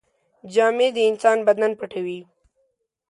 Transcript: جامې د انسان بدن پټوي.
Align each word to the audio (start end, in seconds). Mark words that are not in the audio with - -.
جامې 0.53 0.87
د 0.95 0.97
انسان 1.09 1.37
بدن 1.47 1.71
پټوي. 1.79 2.19